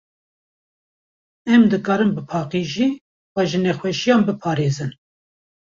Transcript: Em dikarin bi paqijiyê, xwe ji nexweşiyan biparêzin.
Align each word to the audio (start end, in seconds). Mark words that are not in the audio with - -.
Em 1.53 1.63
dikarin 1.73 2.11
bi 2.15 2.21
paqijiyê, 2.31 2.87
xwe 3.31 3.43
ji 3.49 3.59
nexweşiyan 3.63 4.21
biparêzin. 4.27 4.91